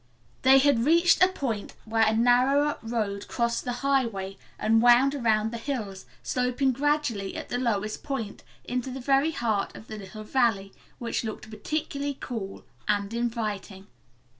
[0.41, 5.51] They had reached a point where a narrower road crossed the highway and wound around
[5.51, 10.23] the hills, sloping gradually at the lowest point, into the very heart of the little
[10.23, 13.85] valley, which looked particularly cool and inviting.